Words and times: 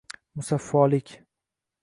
Musaffolik 0.33 1.07